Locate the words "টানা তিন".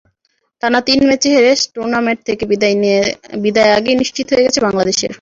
0.63-0.99